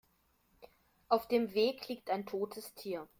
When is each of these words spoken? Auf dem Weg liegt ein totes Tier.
Auf 1.09 1.27
dem 1.27 1.53
Weg 1.53 1.87
liegt 1.87 2.09
ein 2.09 2.25
totes 2.25 2.73
Tier. 2.73 3.07